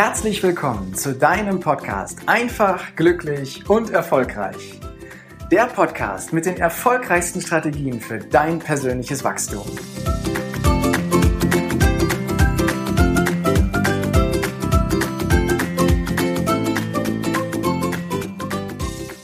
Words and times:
Herzlich 0.00 0.40
willkommen 0.44 0.94
zu 0.94 1.12
deinem 1.12 1.58
Podcast 1.58 2.20
Einfach, 2.26 2.94
glücklich 2.94 3.68
und 3.68 3.90
erfolgreich. 3.90 4.78
Der 5.50 5.66
Podcast 5.66 6.32
mit 6.32 6.46
den 6.46 6.56
erfolgreichsten 6.56 7.40
Strategien 7.40 8.00
für 8.00 8.20
dein 8.20 8.60
persönliches 8.60 9.24
Wachstum. 9.24 9.66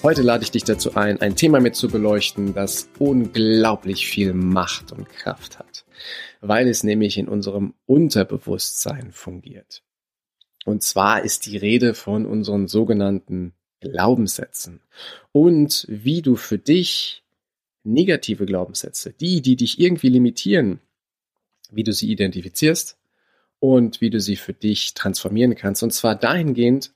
Heute 0.03 0.23
lade 0.23 0.43
ich 0.43 0.51
dich 0.51 0.65
dazu 0.65 0.97
ein, 0.97 1.21
ein 1.21 1.37
Thema 1.37 1.61
mit 1.61 1.77
zu 1.77 1.87
beleuchten, 1.87 2.53
das 2.53 2.89
unglaublich 2.99 4.09
viel 4.09 4.35
Macht 4.35 4.91
und 4.91 5.09
Kraft 5.09 5.61
hat, 5.61 5.85
weil 6.41 6.67
es 6.67 6.83
nämlich 6.83 7.17
in 7.17 7.29
unserem 7.29 7.75
Unterbewusstsein 7.87 9.13
fungiert. 9.13 9.85
Und 10.65 10.83
zwar 10.83 11.23
ist 11.23 11.47
die 11.47 11.57
Rede 11.57 11.95
von 11.95 12.27
unseren 12.27 12.69
sogenannten 12.69 13.53
Glaubenssätzen 13.81 14.81
und 15.33 15.87
wie 15.89 16.23
du 16.23 16.37
für 16.37 16.59
dich 16.59 17.23
negative 17.83 18.47
Glaubenssätze, 18.47 19.13
die, 19.13 19.43
die 19.43 19.57
dich 19.57 19.79
irgendwie 19.79 20.09
limitieren, 20.09 20.81
wie 21.71 21.85
du 21.85 21.93
sie 21.93 22.11
identifizierst 22.11 22.97
und 23.61 24.01
wie 24.01 24.11
du 24.11 24.21
sie 24.21 24.37
für 24.37 24.55
dich 24.55 24.95
transformieren 24.95 25.55
kannst. 25.55 25.83
Und 25.83 25.93
zwar 25.93 26.15
dahingehend, 26.15 26.93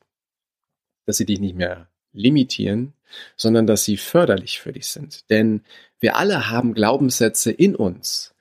dass 1.04 1.18
sie 1.18 1.26
dich 1.26 1.40
nicht 1.40 1.56
mehr 1.56 1.88
limitieren, 2.12 2.94
sondern 3.36 3.66
dass 3.66 3.84
sie 3.84 3.96
förderlich 3.96 4.60
für 4.60 4.72
dich 4.72 4.88
sind. 4.88 5.28
Denn 5.30 5.62
wir 6.00 6.16
alle 6.16 6.50
haben 6.50 6.74
Glaubenssätze 6.74 7.50
in 7.50 7.76
uns. 7.76 8.34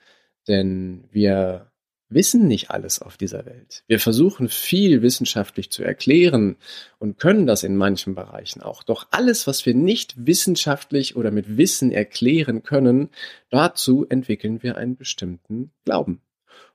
Denn 0.47 1.03
wir 1.11 1.71
wissen 2.09 2.47
nicht 2.47 2.71
alles 2.71 3.01
auf 3.01 3.17
dieser 3.17 3.45
Welt. 3.45 3.83
Wir 3.87 3.99
versuchen 3.99 4.49
viel 4.49 5.01
wissenschaftlich 5.01 5.71
zu 5.71 5.83
erklären 5.83 6.55
und 6.99 7.19
können 7.19 7.45
das 7.45 7.63
in 7.63 7.75
manchen 7.75 8.15
Bereichen 8.15 8.61
auch. 8.61 8.83
Doch 8.83 9.07
alles, 9.11 9.47
was 9.47 9.65
wir 9.65 9.73
nicht 9.73 10.25
wissenschaftlich 10.25 11.15
oder 11.15 11.31
mit 11.31 11.57
Wissen 11.57 11.91
erklären 11.91 12.63
können, 12.63 13.09
dazu 13.49 14.05
entwickeln 14.07 14.63
wir 14.63 14.77
einen 14.77 14.95
bestimmten 14.95 15.71
Glauben. 15.85 16.21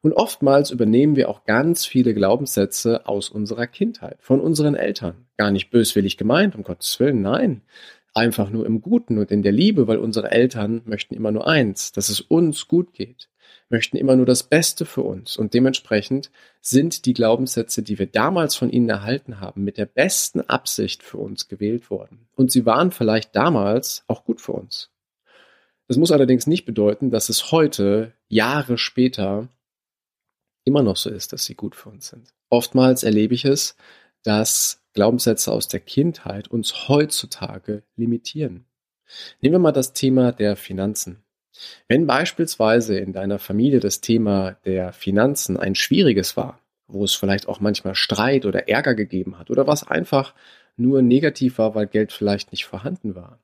Und 0.00 0.12
oftmals 0.12 0.70
übernehmen 0.70 1.16
wir 1.16 1.28
auch 1.28 1.44
ganz 1.44 1.86
viele 1.86 2.12
Glaubenssätze 2.12 3.06
aus 3.06 3.30
unserer 3.30 3.66
Kindheit, 3.66 4.18
von 4.20 4.40
unseren 4.40 4.74
Eltern. 4.74 5.26
Gar 5.36 5.52
nicht 5.52 5.70
böswillig 5.70 6.16
gemeint, 6.16 6.56
um 6.56 6.64
Gottes 6.64 6.98
Willen, 6.98 7.22
nein. 7.22 7.62
Einfach 8.14 8.50
nur 8.50 8.66
im 8.66 8.82
Guten 8.82 9.18
und 9.18 9.30
in 9.30 9.42
der 9.42 9.52
Liebe, 9.52 9.86
weil 9.86 9.98
unsere 9.98 10.30
Eltern 10.30 10.82
möchten 10.84 11.14
immer 11.14 11.30
nur 11.30 11.46
eins, 11.46 11.92
dass 11.92 12.10
es 12.10 12.20
uns 12.20 12.68
gut 12.68 12.92
geht, 12.92 13.30
möchten 13.70 13.96
immer 13.96 14.16
nur 14.16 14.26
das 14.26 14.42
Beste 14.42 14.84
für 14.84 15.02
uns. 15.02 15.36
Und 15.36 15.54
dementsprechend 15.54 16.30
sind 16.60 17.06
die 17.06 17.14
Glaubenssätze, 17.14 17.82
die 17.82 17.98
wir 17.98 18.06
damals 18.06 18.54
von 18.54 18.70
ihnen 18.70 18.90
erhalten 18.90 19.40
haben, 19.40 19.64
mit 19.64 19.78
der 19.78 19.86
besten 19.86 20.42
Absicht 20.42 21.02
für 21.02 21.18
uns 21.18 21.48
gewählt 21.48 21.90
worden. 21.90 22.28
Und 22.36 22.52
sie 22.52 22.66
waren 22.66 22.90
vielleicht 22.90 23.34
damals 23.34 24.04
auch 24.08 24.24
gut 24.24 24.42
für 24.42 24.52
uns. 24.52 24.90
Das 25.88 25.96
muss 25.96 26.12
allerdings 26.12 26.46
nicht 26.46 26.66
bedeuten, 26.66 27.10
dass 27.10 27.28
es 27.28 27.50
heute, 27.50 28.12
Jahre 28.28 28.78
später, 28.78 29.48
immer 30.64 30.82
noch 30.82 30.96
so 30.96 31.10
ist, 31.10 31.32
dass 31.32 31.44
sie 31.44 31.54
gut 31.54 31.74
für 31.74 31.88
uns 31.88 32.08
sind. 32.08 32.32
Oftmals 32.50 33.02
erlebe 33.02 33.34
ich 33.34 33.44
es, 33.44 33.76
dass 34.22 34.81
Glaubenssätze 34.94 35.52
aus 35.52 35.68
der 35.68 35.80
Kindheit 35.80 36.48
uns 36.48 36.88
heutzutage 36.88 37.82
limitieren. 37.96 38.66
Nehmen 39.40 39.54
wir 39.54 39.58
mal 39.58 39.72
das 39.72 39.92
Thema 39.92 40.32
der 40.32 40.56
Finanzen. 40.56 41.22
Wenn 41.88 42.06
beispielsweise 42.06 42.98
in 42.98 43.12
deiner 43.12 43.38
Familie 43.38 43.80
das 43.80 44.00
Thema 44.00 44.52
der 44.64 44.92
Finanzen 44.92 45.56
ein 45.56 45.74
schwieriges 45.74 46.36
war, 46.36 46.58
wo 46.88 47.04
es 47.04 47.14
vielleicht 47.14 47.48
auch 47.48 47.60
manchmal 47.60 47.94
Streit 47.94 48.46
oder 48.46 48.68
Ärger 48.68 48.94
gegeben 48.94 49.38
hat 49.38 49.50
oder 49.50 49.66
was 49.66 49.86
einfach 49.86 50.34
nur 50.76 51.02
negativ 51.02 51.58
war, 51.58 51.74
weil 51.74 51.86
Geld 51.86 52.12
vielleicht 52.12 52.52
nicht 52.52 52.64
vorhanden 52.64 53.14
war, 53.14 53.38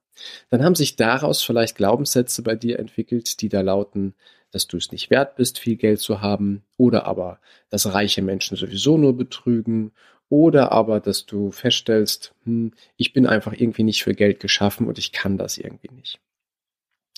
dann 0.51 0.65
haben 0.65 0.75
sich 0.75 0.97
daraus 0.97 1.43
vielleicht 1.43 1.77
Glaubenssätze 1.77 2.43
bei 2.43 2.57
dir 2.57 2.79
entwickelt, 2.79 3.41
die 3.41 3.49
da 3.49 3.61
lauten, 3.61 4.15
dass 4.51 4.67
du 4.67 4.77
es 4.77 4.91
nicht 4.91 5.11
wert 5.11 5.37
bist, 5.37 5.59
viel 5.59 5.77
Geld 5.77 6.01
zu 6.01 6.21
haben, 6.21 6.63
oder 6.77 7.05
aber, 7.05 7.39
dass 7.71 7.93
reiche 7.93 8.23
Menschen 8.23 8.57
sowieso 8.57 8.97
nur 8.97 9.17
betrügen, 9.17 9.93
oder 10.29 10.73
aber, 10.73 11.01
dass 11.01 11.27
du 11.27 11.51
feststellst, 11.51 12.35
hm, 12.45 12.73
ich 12.97 13.13
bin 13.13 13.27
einfach 13.27 13.53
irgendwie 13.53 13.83
nicht 13.83 14.03
für 14.03 14.15
Geld 14.15 14.41
geschaffen 14.41 14.87
und 14.87 14.99
ich 14.99 15.13
kann 15.13 15.39
das 15.39 15.59
irgendwie 15.59 15.95
nicht. 15.95 16.21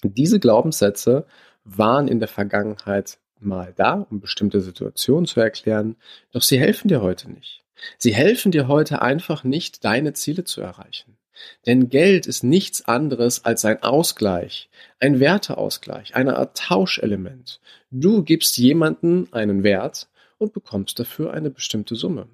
Diese 0.03 0.41
Glaubenssätze 0.41 1.27
waren 1.65 2.09
in 2.09 2.21
der 2.21 2.29
Vergangenheit 2.29 3.19
mal 3.39 3.73
da, 3.77 4.07
um 4.11 4.21
bestimmte 4.21 4.61
Situationen 4.61 5.27
zu 5.27 5.41
erklären, 5.41 5.97
doch 6.33 6.43
sie 6.43 6.59
helfen 6.59 6.89
dir 6.89 7.03
heute 7.03 7.31
nicht. 7.31 7.65
Sie 7.99 8.15
helfen 8.15 8.53
dir 8.53 8.69
heute 8.69 9.03
einfach 9.03 9.45
nicht, 9.45 9.85
deine 9.85 10.13
Ziele 10.13 10.45
zu 10.45 10.61
erreichen. 10.61 11.17
Denn 11.67 11.89
Geld 11.89 12.27
ist 12.27 12.45
nichts 12.45 12.87
anderes 12.87 13.47
als 13.47 13.65
ein 13.65 13.83
Ausgleich, 13.83 14.69
ein 14.99 15.21
Werteausgleich, 15.21 16.15
eine 16.15 16.37
Art 16.37 16.57
Tauschelement. 16.59 17.61
Du 17.91 18.23
gibst 18.23 18.59
jemanden 18.59 19.33
einen 19.33 19.63
Wert 19.63 20.09
und 20.37 20.53
bekommst 20.53 20.99
dafür 20.99 21.33
eine 21.33 21.51
bestimmte 21.51 21.97
Summe. 21.97 22.29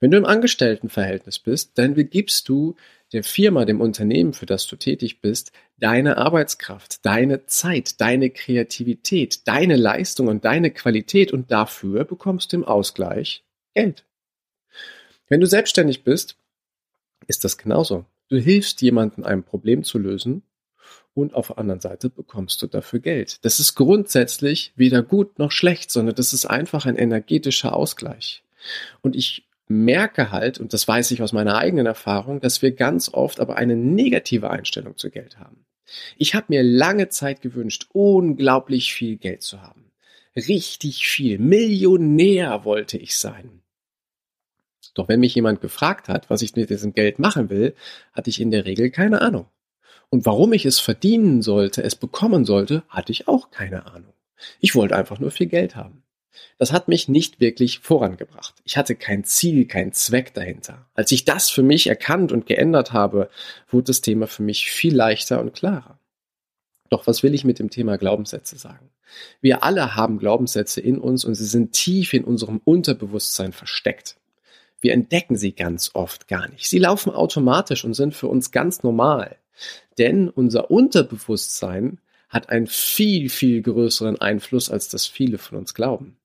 Wenn 0.00 0.10
du 0.10 0.18
im 0.18 0.24
Angestelltenverhältnis 0.24 1.38
bist, 1.38 1.78
dann 1.78 1.94
gibst 1.94 2.48
du 2.48 2.76
der 3.12 3.24
Firma, 3.24 3.64
dem 3.64 3.80
Unternehmen, 3.80 4.34
für 4.34 4.46
das 4.46 4.66
du 4.66 4.76
tätig 4.76 5.20
bist, 5.20 5.52
deine 5.78 6.18
Arbeitskraft, 6.18 7.04
deine 7.06 7.46
Zeit, 7.46 8.00
deine 8.00 8.30
Kreativität, 8.30 9.46
deine 9.48 9.76
Leistung 9.76 10.28
und 10.28 10.44
deine 10.44 10.70
Qualität 10.70 11.32
und 11.32 11.50
dafür 11.50 12.04
bekommst 12.04 12.52
du 12.52 12.58
im 12.58 12.64
Ausgleich 12.64 13.44
Geld. 13.74 14.04
Wenn 15.28 15.40
du 15.40 15.46
selbstständig 15.46 16.04
bist, 16.04 16.36
ist 17.26 17.44
das 17.44 17.58
genauso. 17.58 18.04
Du 18.28 18.36
hilfst 18.36 18.82
jemandem, 18.82 19.24
ein 19.24 19.42
Problem 19.42 19.84
zu 19.84 19.98
lösen 19.98 20.42
und 21.14 21.34
auf 21.34 21.48
der 21.48 21.58
anderen 21.58 21.80
Seite 21.80 22.10
bekommst 22.10 22.60
du 22.62 22.66
dafür 22.66 23.00
Geld. 23.00 23.44
Das 23.44 23.58
ist 23.58 23.74
grundsätzlich 23.74 24.72
weder 24.76 25.02
gut 25.02 25.38
noch 25.38 25.50
schlecht, 25.50 25.90
sondern 25.90 26.14
das 26.14 26.32
ist 26.32 26.46
einfach 26.46 26.86
ein 26.86 26.96
energetischer 26.96 27.74
Ausgleich. 27.74 28.42
Und 29.00 29.16
ich 29.16 29.47
merke 29.68 30.32
halt, 30.32 30.58
und 30.58 30.72
das 30.72 30.88
weiß 30.88 31.10
ich 31.10 31.22
aus 31.22 31.32
meiner 31.32 31.56
eigenen 31.56 31.86
Erfahrung, 31.86 32.40
dass 32.40 32.62
wir 32.62 32.72
ganz 32.72 33.12
oft 33.12 33.40
aber 33.40 33.56
eine 33.56 33.76
negative 33.76 34.50
Einstellung 34.50 34.96
zu 34.96 35.10
Geld 35.10 35.38
haben. 35.38 35.64
Ich 36.16 36.34
habe 36.34 36.46
mir 36.48 36.62
lange 36.62 37.08
Zeit 37.08 37.40
gewünscht, 37.40 37.86
unglaublich 37.92 38.92
viel 38.94 39.16
Geld 39.16 39.42
zu 39.42 39.62
haben. 39.62 39.90
Richtig 40.36 41.06
viel. 41.06 41.38
Millionär 41.38 42.64
wollte 42.64 42.98
ich 42.98 43.16
sein. 43.16 43.62
Doch 44.94 45.08
wenn 45.08 45.20
mich 45.20 45.34
jemand 45.34 45.60
gefragt 45.60 46.08
hat, 46.08 46.28
was 46.30 46.42
ich 46.42 46.56
mit 46.56 46.70
diesem 46.70 46.92
Geld 46.92 47.18
machen 47.18 47.50
will, 47.50 47.74
hatte 48.12 48.30
ich 48.30 48.40
in 48.40 48.50
der 48.50 48.64
Regel 48.64 48.90
keine 48.90 49.20
Ahnung. 49.20 49.46
Und 50.10 50.26
warum 50.26 50.52
ich 50.52 50.64
es 50.64 50.80
verdienen 50.80 51.42
sollte, 51.42 51.82
es 51.82 51.94
bekommen 51.94 52.44
sollte, 52.44 52.82
hatte 52.88 53.12
ich 53.12 53.28
auch 53.28 53.50
keine 53.50 53.86
Ahnung. 53.86 54.12
Ich 54.60 54.74
wollte 54.74 54.96
einfach 54.96 55.18
nur 55.18 55.30
viel 55.30 55.46
Geld 55.46 55.76
haben. 55.76 56.02
Das 56.58 56.72
hat 56.72 56.88
mich 56.88 57.08
nicht 57.08 57.40
wirklich 57.40 57.80
vorangebracht. 57.80 58.54
Ich 58.64 58.76
hatte 58.76 58.94
kein 58.94 59.24
Ziel, 59.24 59.66
keinen 59.66 59.92
Zweck 59.92 60.34
dahinter. 60.34 60.86
Als 60.94 61.12
ich 61.12 61.24
das 61.24 61.50
für 61.50 61.62
mich 61.62 61.86
erkannt 61.86 62.32
und 62.32 62.46
geändert 62.46 62.92
habe, 62.92 63.30
wurde 63.70 63.84
das 63.84 64.00
Thema 64.00 64.26
für 64.26 64.42
mich 64.42 64.70
viel 64.70 64.94
leichter 64.94 65.40
und 65.40 65.54
klarer. 65.54 65.98
Doch 66.90 67.06
was 67.06 67.22
will 67.22 67.34
ich 67.34 67.44
mit 67.44 67.58
dem 67.58 67.70
Thema 67.70 67.98
Glaubenssätze 67.98 68.56
sagen? 68.56 68.90
Wir 69.40 69.62
alle 69.62 69.94
haben 69.94 70.18
Glaubenssätze 70.18 70.80
in 70.80 70.98
uns 70.98 71.24
und 71.24 71.34
sie 71.34 71.46
sind 71.46 71.72
tief 71.72 72.12
in 72.12 72.24
unserem 72.24 72.60
Unterbewusstsein 72.64 73.52
versteckt. 73.52 74.16
Wir 74.80 74.92
entdecken 74.92 75.36
sie 75.36 75.52
ganz 75.52 75.90
oft 75.94 76.28
gar 76.28 76.48
nicht. 76.48 76.68
Sie 76.68 76.78
laufen 76.78 77.12
automatisch 77.12 77.84
und 77.84 77.94
sind 77.94 78.14
für 78.14 78.28
uns 78.28 78.50
ganz 78.50 78.82
normal. 78.82 79.36
Denn 79.98 80.28
unser 80.28 80.70
Unterbewusstsein 80.70 81.98
hat 82.28 82.50
einen 82.50 82.66
viel, 82.66 83.28
viel 83.28 83.62
größeren 83.62 84.20
Einfluss, 84.20 84.70
als 84.70 84.88
das 84.88 85.06
viele 85.06 85.38
von 85.38 85.58
uns 85.58 85.74
glauben. 85.74 86.18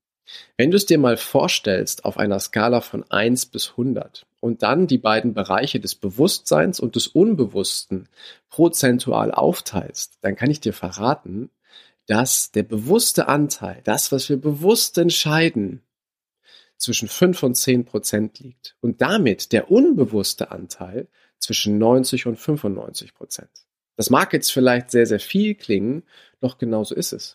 Wenn 0.56 0.70
du 0.70 0.76
es 0.76 0.86
dir 0.86 0.98
mal 0.98 1.16
vorstellst 1.16 2.04
auf 2.04 2.18
einer 2.18 2.40
Skala 2.40 2.80
von 2.80 3.04
1 3.10 3.46
bis 3.46 3.70
100 3.70 4.26
und 4.40 4.62
dann 4.62 4.86
die 4.86 4.98
beiden 4.98 5.34
Bereiche 5.34 5.80
des 5.80 5.94
Bewusstseins 5.94 6.80
und 6.80 6.96
des 6.96 7.08
Unbewussten 7.08 8.08
prozentual 8.48 9.32
aufteilst, 9.32 10.18
dann 10.22 10.36
kann 10.36 10.50
ich 10.50 10.60
dir 10.60 10.72
verraten, 10.72 11.50
dass 12.06 12.50
der 12.50 12.62
bewusste 12.62 13.28
Anteil, 13.28 13.80
das, 13.84 14.12
was 14.12 14.28
wir 14.28 14.36
bewusst 14.36 14.98
entscheiden, 14.98 15.82
zwischen 16.76 17.08
5 17.08 17.42
und 17.42 17.54
10 17.54 17.84
Prozent 17.84 18.40
liegt 18.40 18.76
und 18.80 19.00
damit 19.00 19.52
der 19.52 19.70
unbewusste 19.70 20.50
Anteil 20.50 21.08
zwischen 21.38 21.78
90 21.78 22.26
und 22.26 22.36
95 22.36 23.14
Prozent. 23.14 23.50
Das 23.96 24.10
mag 24.10 24.32
jetzt 24.32 24.52
vielleicht 24.52 24.90
sehr, 24.90 25.06
sehr 25.06 25.20
viel 25.20 25.54
klingen, 25.54 26.02
doch 26.40 26.58
genauso 26.58 26.94
ist 26.94 27.12
es. 27.12 27.34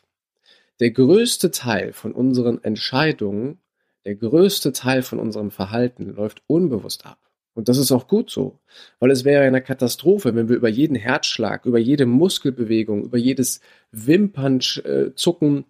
Der 0.79 0.91
größte 0.91 1.51
Teil 1.51 1.93
von 1.93 2.13
unseren 2.13 2.63
Entscheidungen, 2.63 3.59
der 4.05 4.15
größte 4.15 4.71
Teil 4.71 5.01
von 5.01 5.19
unserem 5.19 5.51
Verhalten 5.51 6.15
läuft 6.15 6.41
unbewusst 6.47 7.05
ab. 7.05 7.19
Und 7.53 7.67
das 7.67 7.77
ist 7.77 7.91
auch 7.91 8.07
gut 8.07 8.29
so, 8.29 8.59
weil 8.99 9.11
es 9.11 9.25
wäre 9.25 9.43
eine 9.43 9.61
Katastrophe, 9.61 10.35
wenn 10.35 10.47
wir 10.47 10.55
über 10.55 10.69
jeden 10.69 10.95
Herzschlag, 10.95 11.65
über 11.65 11.79
jede 11.79 12.05
Muskelbewegung, 12.05 13.03
über 13.03 13.17
jedes 13.17 13.59
Wimpernzucken, 13.91 15.65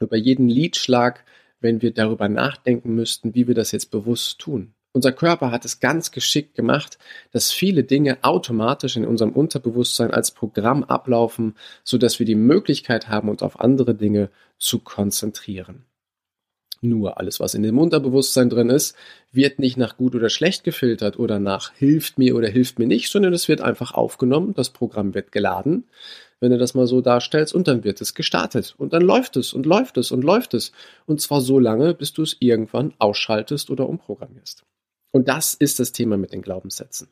über 0.00 0.16
jeden 0.16 0.48
Lidschlag 0.48 1.24
wenn 1.60 1.82
wir 1.82 1.92
darüber 1.92 2.28
nachdenken 2.28 2.94
müssten, 2.94 3.34
wie 3.34 3.46
wir 3.46 3.54
das 3.54 3.72
jetzt 3.72 3.90
bewusst 3.90 4.38
tun. 4.38 4.74
Unser 4.92 5.12
Körper 5.12 5.52
hat 5.52 5.64
es 5.64 5.78
ganz 5.78 6.10
geschickt 6.10 6.56
gemacht, 6.56 6.98
dass 7.30 7.52
viele 7.52 7.84
Dinge 7.84 8.18
automatisch 8.22 8.96
in 8.96 9.06
unserem 9.06 9.32
Unterbewusstsein 9.32 10.10
als 10.10 10.32
Programm 10.32 10.82
ablaufen, 10.82 11.54
so 11.84 11.96
dass 11.96 12.18
wir 12.18 12.26
die 12.26 12.34
Möglichkeit 12.34 13.08
haben, 13.08 13.28
uns 13.28 13.42
auf 13.42 13.60
andere 13.60 13.94
Dinge 13.94 14.30
zu 14.58 14.80
konzentrieren. 14.80 15.84
Nur 16.82 17.18
alles, 17.18 17.38
was 17.38 17.54
in 17.54 17.62
dem 17.62 17.78
Unterbewusstsein 17.78 18.48
drin 18.48 18.70
ist, 18.70 18.96
wird 19.30 19.58
nicht 19.58 19.76
nach 19.76 19.96
gut 19.96 20.14
oder 20.14 20.30
schlecht 20.30 20.64
gefiltert 20.64 21.18
oder 21.18 21.38
nach 21.38 21.72
hilft 21.74 22.18
mir 22.18 22.34
oder 22.34 22.48
hilft 22.48 22.78
mir 22.78 22.86
nicht, 22.86 23.10
sondern 23.10 23.34
es 23.34 23.48
wird 23.48 23.60
einfach 23.60 23.92
aufgenommen, 23.92 24.54
das 24.54 24.70
Programm 24.70 25.14
wird 25.14 25.30
geladen, 25.30 25.84
wenn 26.40 26.50
du 26.50 26.58
das 26.58 26.74
mal 26.74 26.86
so 26.86 27.00
darstellst, 27.02 27.54
und 27.54 27.68
dann 27.68 27.84
wird 27.84 28.00
es 28.00 28.14
gestartet. 28.14 28.74
Und 28.78 28.94
dann 28.94 29.02
läuft 29.02 29.36
es 29.36 29.52
und 29.52 29.66
läuft 29.66 29.98
es 29.98 30.10
und 30.10 30.24
läuft 30.24 30.54
es. 30.54 30.72
Und 31.04 31.20
zwar 31.20 31.42
so 31.42 31.58
lange, 31.58 31.94
bis 31.94 32.14
du 32.14 32.22
es 32.22 32.38
irgendwann 32.40 32.94
ausschaltest 32.98 33.68
oder 33.70 33.86
umprogrammierst. 33.86 34.64
Und 35.10 35.28
das 35.28 35.54
ist 35.54 35.80
das 35.80 35.92
Thema 35.92 36.16
mit 36.16 36.32
den 36.32 36.42
Glaubenssätzen. 36.42 37.08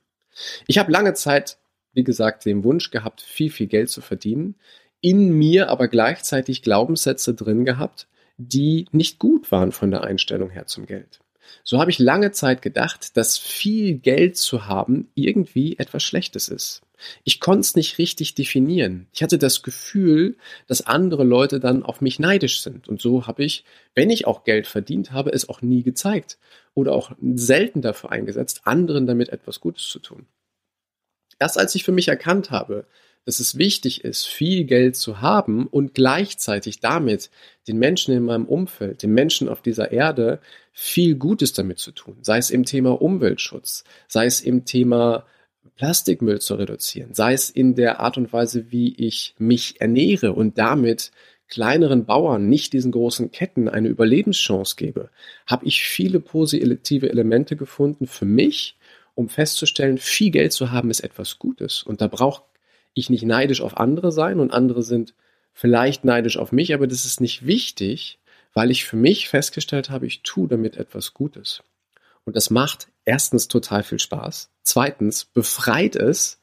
Ich 0.67 0.79
habe 0.79 0.93
lange 0.93 1.15
Zeit, 1.15 1.59
wie 1.93 2.05
gesagt, 2.05 2.45
den 2.45 2.65
Wunsch 2.65 2.91
gehabt, 2.91 3.21
viel, 3.21 3.51
viel 3.51 3.67
Geld 3.67 3.91
zu 3.91 4.01
verdienen, 4.01 4.57
in 5.01 5.33
mir 5.33 5.69
aber 5.69 5.89
gleichzeitig 5.89 6.63
Glaubenssätze 6.63 7.35
drin 7.35 7.65
gehabt, 7.65 8.09
die 8.37 8.87
nicht 8.93 9.19
gut 9.19 9.51
waren 9.51 9.73
von 9.73 9.91
der 9.91 10.05
Einstellung 10.05 10.51
her 10.51 10.67
zum 10.67 10.87
Geld. 10.87 11.21
So 11.65 11.81
habe 11.81 11.91
ich 11.91 11.99
lange 11.99 12.31
Zeit 12.33 12.63
gedacht, 12.63 13.17
dass 13.17 13.39
viel 13.39 13.95
Geld 13.95 14.37
zu 14.37 14.67
haben 14.67 15.11
irgendwie 15.15 15.79
etwas 15.79 16.03
Schlechtes 16.03 16.49
ist. 16.49 16.83
Ich 17.25 17.41
konnte 17.41 17.61
es 17.61 17.75
nicht 17.77 17.99
richtig 17.99 18.35
definieren. 18.35 19.07
Ich 19.13 19.23
hatte 19.23 19.39
das 19.39 19.63
Gefühl, 19.63 20.37
dass 20.67 20.87
andere 20.87 21.25
Leute 21.25 21.61
dann 21.61 21.83
auf 21.83 22.01
mich 22.01 22.19
neidisch 22.19 22.61
sind. 22.63 22.89
Und 22.89 23.01
so 23.01 23.27
habe 23.27 23.45
ich, 23.45 23.65
wenn 23.95 24.11
ich 24.11 24.27
auch 24.27 24.45
Geld 24.45 24.67
verdient 24.67 25.13
habe, 25.13 25.31
es 25.33 25.49
auch 25.49 25.63
nie 25.63 25.83
gezeigt 25.83 26.39
oder 26.75 26.93
auch 26.93 27.13
selten 27.21 27.83
dafür 27.83 28.13
eingesetzt, 28.13 28.63
anderen 28.65 29.07
damit 29.07 29.31
etwas 29.31 29.61
Gutes 29.61 29.89
zu 29.89 29.99
tun. 29.99 30.27
Erst 31.39 31.59
als 31.59 31.75
ich 31.75 31.85
für 31.85 31.93
mich 31.93 32.09
erkannt 32.09 32.51
habe, 32.51 32.87
dass 33.29 33.41
es 33.41 33.59
wichtig 33.59 34.05
ist, 34.05 34.27
viel 34.27 34.65
Geld 34.65 34.97
zu 34.97 35.21
haben 35.21 35.67
und 35.67 35.93
gleichzeitig 35.93 36.81
damit 36.81 37.31
den 37.69 37.79
Menschen 37.79 38.15
in 38.15 38.23
meinem 38.23 38.47
Umfeld, 38.47 39.03
den 39.03 39.13
Menschen 39.13 39.51
auf 39.51 39.61
dieser 39.61 39.93
Erde 39.93 40.41
viel 40.73 41.15
Gutes 41.17 41.53
damit 41.53 41.79
zu 41.79 41.93
tun, 41.93 42.17
sei 42.23 42.39
es 42.39 42.51
im 42.51 42.65
Thema 42.65 43.03
Umweltschutz, 43.03 43.85
sei 44.07 44.25
es 44.25 44.41
im 44.41 44.65
Thema 44.65 45.27
Plastikmüll 45.77 46.41
zu 46.41 46.55
reduzieren, 46.55 47.15
sei 47.15 47.33
es 47.33 47.51
in 47.51 47.75
der 47.75 48.01
Art 48.01 48.17
und 48.17 48.33
Weise, 48.33 48.71
wie 48.71 48.95
ich 48.95 49.35
mich 49.39 49.81
ernähre 49.81 50.33
und 50.33 50.59
damit 50.59 51.11
kleineren 51.49 52.05
Bauern, 52.05 52.49
nicht 52.49 52.73
diesen 52.73 52.93
großen 52.93 53.31
Ketten 53.33 53.69
eine 53.69 53.89
Überlebenschance 53.89 54.77
gebe, 54.77 55.11
habe 55.47 55.67
ich 55.67 55.83
viele 55.83 56.21
positive 56.21 57.09
Elemente 57.09 57.57
gefunden 57.57 58.07
für 58.07 58.27
mich, 58.27 58.77
um 59.15 59.29
festzustellen, 59.29 59.99
viel 59.99 60.31
Geld 60.31 60.53
zu 60.53 60.71
haben 60.71 60.91
ist 60.91 61.01
etwas 61.01 61.39
Gutes. 61.39 61.83
Und 61.83 62.01
da 62.01 62.07
brauche 62.07 62.43
ich 62.95 63.11
nicht 63.11 63.25
neidisch 63.25 63.63
auf 63.63 63.77
andere 63.77 64.13
sein 64.13 64.41
und 64.41 64.53
andere 64.53 64.83
sind 64.83 65.15
vielleicht 65.53 66.05
neidisch 66.05 66.37
auf 66.37 66.53
mich, 66.53 66.75
aber 66.75 66.87
das 66.87 67.05
ist 67.05 67.21
nicht 67.21 67.47
wichtig, 67.47 68.19
weil 68.55 68.71
ich 68.71 68.85
für 68.85 68.97
mich 68.97 69.29
festgestellt 69.29 69.91
habe, 69.91 70.07
ich 70.07 70.23
tue 70.23 70.49
damit 70.49 70.77
etwas 70.77 71.15
Gutes. 71.15 71.63
Und 72.25 72.37
das 72.37 72.51
macht 72.51 72.89
erstens 73.09 73.49
total 73.49 73.83
viel 73.83 73.99
Spaß, 73.99 74.51
zweitens 74.63 75.25
befreit 75.25 75.97
es 75.97 76.41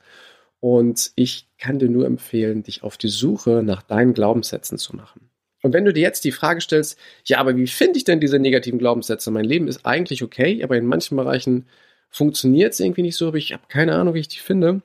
und 0.59 1.11
ich 1.15 1.47
kann 1.59 1.77
dir 1.77 1.89
nur 1.89 2.07
empfehlen, 2.07 2.63
dich 2.63 2.81
auf 2.81 2.97
die 2.97 3.07
Suche 3.07 3.61
nach 3.63 3.83
deinen 3.83 4.15
Glaubenssätzen 4.15 4.79
zu 4.79 4.95
machen. 4.95 5.29
Und 5.61 5.73
wenn 5.73 5.85
du 5.85 5.93
dir 5.93 6.01
jetzt 6.01 6.25
die 6.25 6.31
Frage 6.31 6.61
stellst, 6.61 6.97
ja, 7.25 7.37
aber 7.37 7.55
wie 7.55 7.67
finde 7.67 7.97
ich 7.97 8.03
denn 8.03 8.19
diese 8.19 8.39
negativen 8.39 8.79
Glaubenssätze? 8.79 9.29
Mein 9.29 9.45
Leben 9.45 9.67
ist 9.67 9.85
eigentlich 9.85 10.23
okay, 10.23 10.63
aber 10.63 10.75
in 10.75 10.85
manchen 10.85 11.17
Bereichen 11.17 11.67
funktioniert 12.09 12.73
es 12.73 12.79
irgendwie 12.79 13.03
nicht 13.03 13.15
so, 13.15 13.27
aber 13.27 13.37
ich 13.37 13.53
habe 13.53 13.63
keine 13.67 13.93
Ahnung, 13.93 14.15
wie 14.15 14.19
ich 14.19 14.27
die 14.27 14.39
finde. 14.39 14.81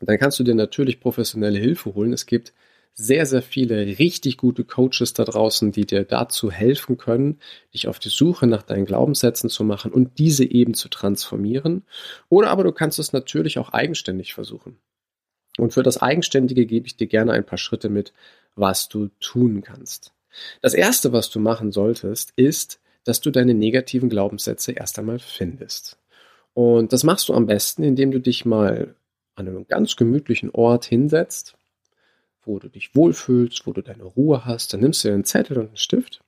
Dann 0.00 0.18
kannst 0.18 0.38
du 0.38 0.44
dir 0.44 0.54
natürlich 0.54 1.00
professionelle 1.00 1.58
Hilfe 1.58 1.94
holen. 1.94 2.12
Es 2.12 2.24
gibt 2.24 2.54
sehr, 3.00 3.26
sehr 3.26 3.42
viele 3.42 3.86
richtig 4.00 4.38
gute 4.38 4.64
Coaches 4.64 5.14
da 5.14 5.24
draußen, 5.24 5.70
die 5.70 5.86
dir 5.86 6.02
dazu 6.02 6.50
helfen 6.50 6.98
können, 6.98 7.38
dich 7.72 7.86
auf 7.86 8.00
die 8.00 8.08
Suche 8.08 8.48
nach 8.48 8.62
deinen 8.62 8.86
Glaubenssätzen 8.86 9.48
zu 9.48 9.62
machen 9.62 9.92
und 9.92 10.18
diese 10.18 10.44
eben 10.44 10.74
zu 10.74 10.88
transformieren. 10.88 11.84
Oder 12.28 12.50
aber 12.50 12.64
du 12.64 12.72
kannst 12.72 12.98
es 12.98 13.12
natürlich 13.12 13.60
auch 13.60 13.72
eigenständig 13.72 14.34
versuchen. 14.34 14.78
Und 15.58 15.72
für 15.72 15.84
das 15.84 15.98
Eigenständige 15.98 16.66
gebe 16.66 16.88
ich 16.88 16.96
dir 16.96 17.06
gerne 17.06 17.32
ein 17.32 17.46
paar 17.46 17.58
Schritte 17.58 17.88
mit, 17.88 18.12
was 18.56 18.88
du 18.88 19.10
tun 19.20 19.62
kannst. 19.62 20.12
Das 20.60 20.74
erste, 20.74 21.12
was 21.12 21.30
du 21.30 21.38
machen 21.38 21.70
solltest, 21.70 22.32
ist, 22.34 22.80
dass 23.04 23.20
du 23.20 23.30
deine 23.30 23.54
negativen 23.54 24.08
Glaubenssätze 24.08 24.72
erst 24.72 24.98
einmal 24.98 25.20
findest. 25.20 25.98
Und 26.52 26.92
das 26.92 27.04
machst 27.04 27.28
du 27.28 27.34
am 27.34 27.46
besten, 27.46 27.84
indem 27.84 28.10
du 28.10 28.20
dich 28.20 28.44
mal 28.44 28.96
an 29.36 29.46
einem 29.46 29.68
ganz 29.68 29.94
gemütlichen 29.94 30.50
Ort 30.50 30.84
hinsetzt 30.84 31.57
wo 32.48 32.58
du 32.58 32.68
dich 32.68 32.96
wohlfühlst, 32.96 33.66
wo 33.66 33.72
du 33.72 33.82
deine 33.82 34.02
Ruhe 34.02 34.44
hast, 34.44 34.72
dann 34.72 34.80
nimmst 34.80 35.04
du 35.04 35.08
dir 35.08 35.14
einen 35.14 35.24
Zettel 35.24 35.58
und 35.58 35.68
einen 35.68 35.76
Stift 35.76 36.20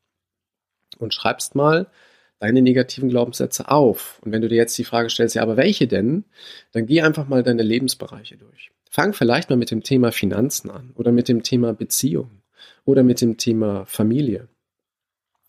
und 0.98 1.12
schreibst 1.12 1.56
mal 1.56 1.90
deine 2.38 2.62
negativen 2.62 3.08
Glaubenssätze 3.08 3.68
auf. 3.68 4.20
Und 4.22 4.32
wenn 4.32 4.42
du 4.42 4.48
dir 4.48 4.56
jetzt 4.56 4.78
die 4.78 4.84
Frage 4.84 5.10
stellst, 5.10 5.34
ja, 5.34 5.42
aber 5.42 5.56
welche 5.56 5.88
denn? 5.88 6.24
Dann 6.72 6.86
geh 6.86 7.02
einfach 7.02 7.26
mal 7.26 7.42
deine 7.42 7.62
Lebensbereiche 7.62 8.36
durch. 8.36 8.70
Fang 8.90 9.12
vielleicht 9.12 9.50
mal 9.50 9.56
mit 9.56 9.70
dem 9.70 9.82
Thema 9.82 10.12
Finanzen 10.12 10.70
an 10.70 10.92
oder 10.94 11.12
mit 11.12 11.28
dem 11.28 11.42
Thema 11.42 11.72
Beziehung 11.72 12.42
oder 12.84 13.02
mit 13.02 13.20
dem 13.20 13.36
Thema 13.36 13.84
Familie. 13.86 14.48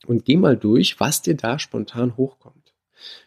Und 0.06 0.26
geh 0.26 0.38
mal 0.38 0.58
durch, 0.58 1.00
was 1.00 1.22
dir 1.22 1.36
da 1.36 1.60
spontan 1.60 2.18
hochkommt. 2.18 2.74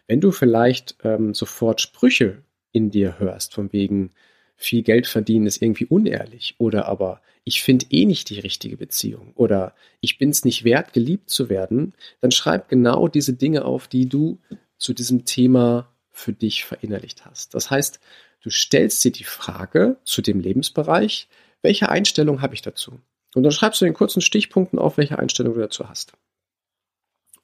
Wenn 0.06 0.20
du 0.20 0.30
vielleicht 0.30 0.96
ähm, 1.02 1.34
sofort 1.34 1.80
Sprüche 1.80 2.42
in 2.72 2.90
dir 2.90 3.18
hörst, 3.18 3.54
von 3.54 3.72
wegen, 3.72 4.10
viel 4.56 4.82
Geld 4.82 5.06
verdienen 5.06 5.46
ist 5.46 5.62
irgendwie 5.62 5.86
unehrlich 5.86 6.54
oder 6.58 6.86
aber 6.86 7.20
ich 7.44 7.62
finde 7.62 7.86
eh 7.90 8.06
nicht 8.06 8.30
die 8.30 8.40
richtige 8.40 8.76
Beziehung 8.76 9.32
oder 9.34 9.74
ich 10.00 10.18
bin 10.18 10.30
es 10.30 10.44
nicht 10.44 10.64
wert, 10.64 10.92
geliebt 10.92 11.28
zu 11.28 11.48
werden, 11.48 11.94
dann 12.20 12.30
schreib 12.30 12.68
genau 12.68 13.08
diese 13.08 13.34
Dinge 13.34 13.64
auf, 13.64 13.88
die 13.88 14.08
du 14.08 14.38
zu 14.78 14.94
diesem 14.94 15.24
Thema 15.24 15.90
für 16.10 16.32
dich 16.32 16.64
verinnerlicht 16.64 17.26
hast. 17.26 17.54
Das 17.54 17.70
heißt, 17.70 18.00
du 18.40 18.50
stellst 18.50 19.04
dir 19.04 19.12
die 19.12 19.24
Frage 19.24 19.98
zu 20.04 20.22
dem 20.22 20.40
Lebensbereich, 20.40 21.28
welche 21.62 21.88
Einstellung 21.88 22.40
habe 22.40 22.54
ich 22.54 22.62
dazu? 22.62 23.00
Und 23.34 23.42
dann 23.42 23.52
schreibst 23.52 23.80
du 23.80 23.84
in 23.84 23.94
kurzen 23.94 24.20
Stichpunkten 24.20 24.78
auf, 24.78 24.96
welche 24.96 25.18
Einstellung 25.18 25.54
du 25.54 25.60
dazu 25.60 25.88
hast. 25.88 26.12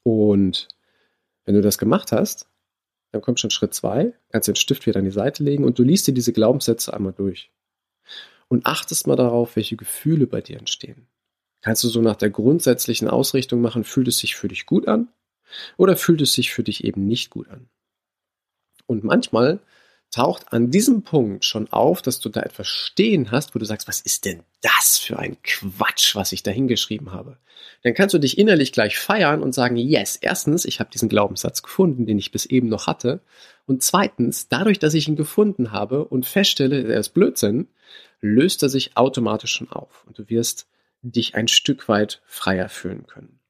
Und 0.02 0.68
wenn 1.44 1.54
du 1.54 1.62
das 1.62 1.78
gemacht 1.78 2.12
hast, 2.12 2.49
dann 3.12 3.22
kommt 3.22 3.40
schon 3.40 3.50
Schritt 3.50 3.74
zwei, 3.74 4.14
kannst 4.30 4.48
den 4.48 4.56
Stift 4.56 4.86
wieder 4.86 4.98
an 4.98 5.04
die 5.04 5.10
Seite 5.10 5.42
legen 5.42 5.64
und 5.64 5.78
du 5.78 5.82
liest 5.82 6.06
dir 6.06 6.14
diese 6.14 6.32
Glaubenssätze 6.32 6.94
einmal 6.94 7.12
durch. 7.12 7.50
Und 8.48 8.66
achtest 8.66 9.06
mal 9.06 9.16
darauf, 9.16 9.56
welche 9.56 9.76
Gefühle 9.76 10.26
bei 10.26 10.40
dir 10.40 10.58
entstehen. 10.58 11.06
Kannst 11.60 11.84
du 11.84 11.88
so 11.88 12.00
nach 12.00 12.16
der 12.16 12.30
grundsätzlichen 12.30 13.08
Ausrichtung 13.08 13.60
machen, 13.60 13.84
fühlt 13.84 14.08
es 14.08 14.18
sich 14.18 14.34
für 14.34 14.48
dich 14.48 14.66
gut 14.66 14.88
an 14.88 15.08
oder 15.76 15.96
fühlt 15.96 16.20
es 16.20 16.32
sich 16.32 16.52
für 16.52 16.62
dich 16.62 16.84
eben 16.84 17.06
nicht 17.06 17.30
gut 17.30 17.48
an? 17.48 17.68
Und 18.86 19.04
manchmal 19.04 19.60
taucht 20.10 20.52
an 20.52 20.70
diesem 20.70 21.02
Punkt 21.02 21.44
schon 21.44 21.72
auf, 21.72 22.02
dass 22.02 22.20
du 22.20 22.28
da 22.28 22.42
etwas 22.42 22.66
stehen 22.66 23.30
hast, 23.30 23.54
wo 23.54 23.58
du 23.58 23.64
sagst, 23.64 23.88
was 23.88 24.00
ist 24.00 24.24
denn 24.24 24.42
das 24.60 24.98
für 24.98 25.18
ein 25.18 25.36
Quatsch, 25.42 26.16
was 26.16 26.32
ich 26.32 26.42
da 26.42 26.50
hingeschrieben 26.50 27.12
habe? 27.12 27.38
Dann 27.82 27.94
kannst 27.94 28.14
du 28.14 28.18
dich 28.18 28.38
innerlich 28.38 28.72
gleich 28.72 28.98
feiern 28.98 29.42
und 29.42 29.54
sagen, 29.54 29.76
yes, 29.76 30.16
erstens, 30.16 30.64
ich 30.64 30.80
habe 30.80 30.90
diesen 30.90 31.08
Glaubenssatz 31.08 31.62
gefunden, 31.62 32.06
den 32.06 32.18
ich 32.18 32.32
bis 32.32 32.46
eben 32.46 32.68
noch 32.68 32.86
hatte. 32.86 33.20
Und 33.66 33.82
zweitens, 33.82 34.48
dadurch, 34.48 34.78
dass 34.78 34.94
ich 34.94 35.08
ihn 35.08 35.16
gefunden 35.16 35.72
habe 35.72 36.04
und 36.04 36.26
feststelle, 36.26 36.82
er 36.82 37.00
ist 37.00 37.10
Blödsinn, 37.10 37.68
löst 38.20 38.62
er 38.62 38.68
sich 38.68 38.96
automatisch 38.96 39.52
schon 39.52 39.70
auf 39.70 40.04
und 40.06 40.18
du 40.18 40.28
wirst 40.28 40.66
dich 41.02 41.34
ein 41.34 41.48
Stück 41.48 41.88
weit 41.88 42.20
freier 42.26 42.68
fühlen 42.68 43.06
können. 43.06 43.40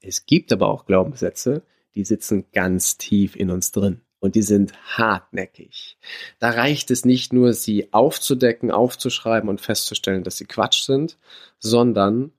Es 0.00 0.24
gibt 0.24 0.52
aber 0.52 0.68
auch 0.68 0.86
Glaubenssätze, 0.86 1.62
die 1.94 2.04
sitzen 2.04 2.46
ganz 2.52 2.96
tief 2.96 3.36
in 3.36 3.50
uns 3.50 3.70
drin 3.70 4.00
und 4.20 4.34
die 4.34 4.42
sind 4.42 4.74
hartnäckig. 4.96 5.98
Da 6.38 6.50
reicht 6.50 6.90
es 6.90 7.04
nicht 7.04 7.32
nur, 7.32 7.52
sie 7.54 7.92
aufzudecken, 7.92 8.70
aufzuschreiben 8.70 9.48
und 9.48 9.60
festzustellen, 9.60 10.22
dass 10.22 10.36
sie 10.36 10.44
Quatsch 10.44 10.84
sind, 10.84 11.18
sondern 11.58 12.32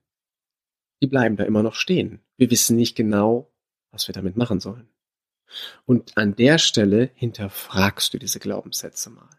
die 1.01 1.07
bleiben 1.07 1.35
da 1.35 1.43
immer 1.43 1.63
noch 1.63 1.73
stehen. 1.73 2.21
Wir 2.37 2.51
wissen 2.51 2.77
nicht 2.77 2.95
genau, 2.95 3.51
was 3.91 4.07
wir 4.07 4.13
damit 4.13 4.37
machen 4.37 4.59
sollen. 4.59 4.87
Und 5.85 6.17
an 6.17 6.35
der 6.35 6.59
Stelle 6.59 7.09
hinterfragst 7.15 8.13
du 8.13 8.19
diese 8.19 8.39
Glaubenssätze 8.39 9.09
mal. 9.09 9.29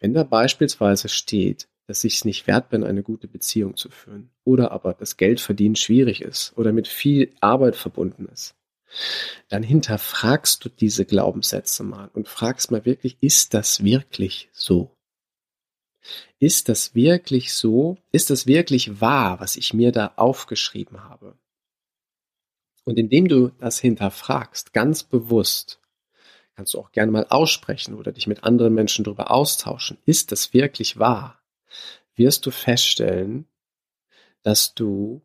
Wenn 0.00 0.14
da 0.14 0.24
beispielsweise 0.24 1.08
steht, 1.08 1.68
dass 1.86 2.02
ich 2.02 2.16
es 2.16 2.24
nicht 2.24 2.46
wert 2.46 2.70
bin, 2.70 2.82
eine 2.82 3.02
gute 3.02 3.28
Beziehung 3.28 3.76
zu 3.76 3.90
führen, 3.90 4.30
oder 4.42 4.72
aber 4.72 4.94
das 4.94 5.16
Geldverdienen 5.16 5.76
schwierig 5.76 6.22
ist 6.22 6.56
oder 6.56 6.72
mit 6.72 6.88
viel 6.88 7.32
Arbeit 7.40 7.76
verbunden 7.76 8.26
ist, 8.26 8.56
dann 9.48 9.62
hinterfragst 9.62 10.64
du 10.64 10.68
diese 10.68 11.04
Glaubenssätze 11.04 11.82
mal 11.82 12.08
und 12.14 12.28
fragst 12.28 12.70
mal 12.70 12.84
wirklich, 12.84 13.16
ist 13.20 13.54
das 13.54 13.82
wirklich 13.82 14.48
so? 14.52 14.96
Ist 16.38 16.68
das 16.68 16.94
wirklich 16.94 17.54
so? 17.54 17.96
Ist 18.12 18.30
das 18.30 18.46
wirklich 18.46 19.00
wahr, 19.00 19.40
was 19.40 19.56
ich 19.56 19.72
mir 19.72 19.92
da 19.92 20.12
aufgeschrieben 20.16 21.04
habe? 21.04 21.38
Und 22.84 22.98
indem 22.98 23.28
du 23.28 23.48
das 23.58 23.80
hinterfragst, 23.80 24.74
ganz 24.74 25.02
bewusst, 25.02 25.80
kannst 26.54 26.74
du 26.74 26.80
auch 26.80 26.92
gerne 26.92 27.10
mal 27.10 27.26
aussprechen 27.30 27.94
oder 27.94 28.12
dich 28.12 28.26
mit 28.26 28.44
anderen 28.44 28.74
Menschen 28.74 29.04
darüber 29.04 29.30
austauschen. 29.30 29.98
Ist 30.04 30.32
das 30.32 30.52
wirklich 30.52 30.98
wahr? 30.98 31.42
Wirst 32.14 32.46
du 32.46 32.50
feststellen, 32.50 33.46
dass 34.42 34.74
du 34.74 35.22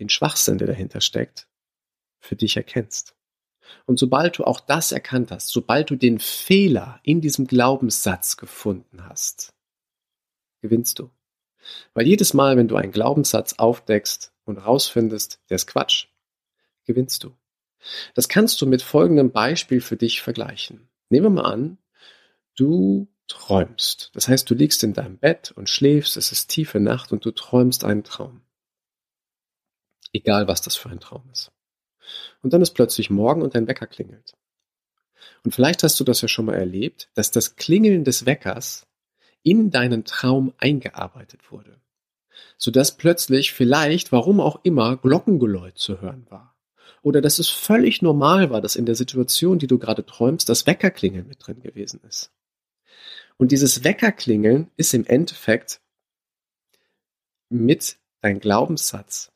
den 0.00 0.08
Schwachsinn, 0.08 0.58
der 0.58 0.66
dahinter 0.66 1.00
steckt, 1.00 1.48
für 2.24 2.36
dich 2.36 2.56
erkennst. 2.56 3.14
Und 3.86 3.98
sobald 3.98 4.38
du 4.38 4.44
auch 4.44 4.60
das 4.60 4.92
erkannt 4.92 5.30
hast, 5.30 5.48
sobald 5.48 5.90
du 5.90 5.96
den 5.96 6.18
Fehler 6.18 7.00
in 7.02 7.20
diesem 7.20 7.46
Glaubenssatz 7.46 8.36
gefunden 8.36 9.06
hast, 9.08 9.54
gewinnst 10.60 10.98
du. 10.98 11.10
Weil 11.94 12.06
jedes 12.06 12.34
Mal, 12.34 12.56
wenn 12.56 12.68
du 12.68 12.76
einen 12.76 12.92
Glaubenssatz 12.92 13.54
aufdeckst 13.54 14.32
und 14.44 14.58
rausfindest, 14.58 15.40
der 15.48 15.56
ist 15.56 15.66
Quatsch, 15.66 16.08
gewinnst 16.84 17.24
du. 17.24 17.36
Das 18.14 18.28
kannst 18.28 18.60
du 18.60 18.66
mit 18.66 18.82
folgendem 18.82 19.30
Beispiel 19.30 19.80
für 19.80 19.96
dich 19.96 20.22
vergleichen. 20.22 20.88
Nehmen 21.10 21.26
wir 21.26 21.42
mal 21.42 21.52
an, 21.52 21.78
du 22.54 23.08
träumst. 23.28 24.10
Das 24.14 24.28
heißt, 24.28 24.48
du 24.48 24.54
liegst 24.54 24.82
in 24.84 24.92
deinem 24.92 25.18
Bett 25.18 25.52
und 25.52 25.68
schläfst, 25.68 26.16
es 26.16 26.32
ist 26.32 26.48
tiefe 26.48 26.80
Nacht 26.80 27.12
und 27.12 27.24
du 27.24 27.30
träumst 27.30 27.84
einen 27.84 28.04
Traum. 28.04 28.42
Egal, 30.12 30.46
was 30.48 30.60
das 30.62 30.76
für 30.76 30.90
ein 30.90 31.00
Traum 31.00 31.28
ist. 31.32 31.53
Und 32.42 32.52
dann 32.52 32.62
ist 32.62 32.72
plötzlich 32.72 33.10
morgen 33.10 33.42
und 33.42 33.54
dein 33.54 33.66
Wecker 33.66 33.86
klingelt. 33.86 34.34
Und 35.44 35.54
vielleicht 35.54 35.82
hast 35.82 35.98
du 36.00 36.04
das 36.04 36.20
ja 36.20 36.28
schon 36.28 36.46
mal 36.46 36.54
erlebt, 36.54 37.10
dass 37.14 37.30
das 37.30 37.56
Klingeln 37.56 38.04
des 38.04 38.26
Weckers 38.26 38.86
in 39.42 39.70
deinen 39.70 40.04
Traum 40.04 40.54
eingearbeitet 40.58 41.52
wurde. 41.52 41.80
Sodass 42.56 42.96
plötzlich 42.96 43.52
vielleicht, 43.52 44.10
warum 44.10 44.40
auch 44.40 44.60
immer, 44.64 44.96
Glockengeläut 44.96 45.78
zu 45.78 46.00
hören 46.00 46.26
war. 46.30 46.56
Oder 47.02 47.20
dass 47.20 47.38
es 47.38 47.50
völlig 47.50 48.00
normal 48.00 48.50
war, 48.50 48.62
dass 48.62 48.76
in 48.76 48.86
der 48.86 48.94
Situation, 48.94 49.58
die 49.58 49.66
du 49.66 49.78
gerade 49.78 50.06
träumst, 50.06 50.48
das 50.48 50.66
Weckerklingeln 50.66 51.28
mit 51.28 51.46
drin 51.46 51.60
gewesen 51.60 52.00
ist. 52.08 52.32
Und 53.36 53.52
dieses 53.52 53.84
Weckerklingeln 53.84 54.70
ist 54.76 54.94
im 54.94 55.04
Endeffekt 55.04 55.80
mit 57.50 57.98
dein 58.22 58.40
Glaubenssatz, 58.40 59.32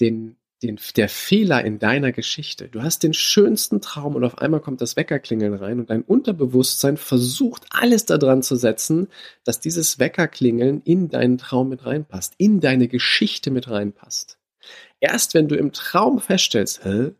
den, 0.00 0.36
den, 0.66 0.80
der 0.96 1.08
Fehler 1.08 1.64
in 1.64 1.78
deiner 1.78 2.12
Geschichte. 2.12 2.68
Du 2.68 2.82
hast 2.82 3.02
den 3.02 3.14
schönsten 3.14 3.80
Traum 3.80 4.14
und 4.14 4.24
auf 4.24 4.38
einmal 4.38 4.60
kommt 4.60 4.80
das 4.80 4.96
Weckerklingeln 4.96 5.54
rein 5.54 5.78
und 5.78 5.90
dein 5.90 6.02
Unterbewusstsein 6.02 6.96
versucht 6.96 7.66
alles 7.70 8.04
daran 8.04 8.42
zu 8.42 8.56
setzen, 8.56 9.08
dass 9.44 9.60
dieses 9.60 9.98
Weckerklingeln 9.98 10.82
in 10.82 11.08
deinen 11.08 11.38
Traum 11.38 11.68
mit 11.68 11.86
reinpasst, 11.86 12.34
in 12.38 12.60
deine 12.60 12.88
Geschichte 12.88 13.50
mit 13.50 13.70
reinpasst. 13.70 14.38
Erst 15.00 15.34
wenn 15.34 15.48
du 15.48 15.56
im 15.56 15.72
Traum 15.72 16.20
feststellst, 16.20 16.84
hä, 16.84 17.12